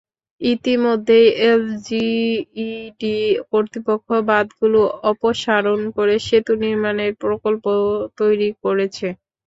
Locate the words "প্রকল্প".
7.23-7.65